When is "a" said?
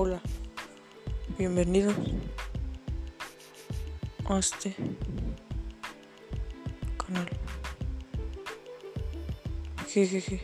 4.26-4.38